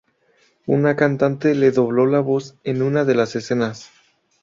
Una 0.65 0.95
cantante 0.95 1.53
le 1.53 1.69
dobló 1.69 2.07
la 2.07 2.21
voz 2.21 2.55
en 2.63 2.81
una 2.81 3.05
de 3.05 3.13
las 3.13 3.35
escenas. 3.35 3.91